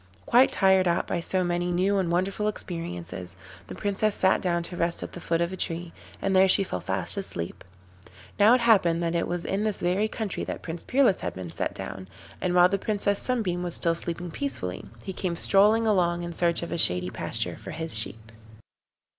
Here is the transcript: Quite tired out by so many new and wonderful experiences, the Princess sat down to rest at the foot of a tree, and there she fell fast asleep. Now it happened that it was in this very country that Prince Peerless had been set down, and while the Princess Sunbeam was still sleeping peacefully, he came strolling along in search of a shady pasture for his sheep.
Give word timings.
Quite 0.25 0.51
tired 0.51 0.87
out 0.87 1.05
by 1.05 1.19
so 1.19 1.43
many 1.43 1.69
new 1.69 1.99
and 1.99 2.11
wonderful 2.11 2.47
experiences, 2.47 3.35
the 3.67 3.75
Princess 3.75 4.15
sat 4.15 4.41
down 4.41 4.63
to 4.63 4.75
rest 4.75 5.03
at 5.03 5.11
the 5.11 5.19
foot 5.21 5.41
of 5.41 5.53
a 5.53 5.55
tree, 5.55 5.93
and 6.19 6.35
there 6.35 6.47
she 6.47 6.63
fell 6.63 6.79
fast 6.79 7.17
asleep. 7.17 7.63
Now 8.39 8.55
it 8.55 8.61
happened 8.61 9.03
that 9.03 9.13
it 9.13 9.27
was 9.27 9.45
in 9.45 9.63
this 9.63 9.79
very 9.79 10.07
country 10.07 10.43
that 10.45 10.63
Prince 10.63 10.83
Peerless 10.83 11.19
had 11.19 11.35
been 11.35 11.51
set 11.51 11.75
down, 11.75 12.07
and 12.41 12.55
while 12.55 12.67
the 12.67 12.79
Princess 12.79 13.19
Sunbeam 13.19 13.61
was 13.61 13.75
still 13.75 13.93
sleeping 13.93 14.31
peacefully, 14.31 14.83
he 15.03 15.13
came 15.13 15.35
strolling 15.35 15.85
along 15.85 16.23
in 16.23 16.33
search 16.33 16.63
of 16.63 16.71
a 16.71 16.79
shady 16.79 17.11
pasture 17.11 17.57
for 17.59 17.69
his 17.69 17.95
sheep. 17.95 18.31